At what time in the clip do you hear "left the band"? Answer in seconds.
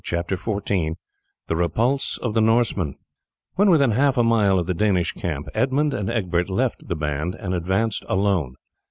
6.49-7.35